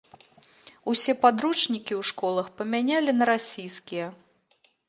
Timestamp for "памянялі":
2.63-3.11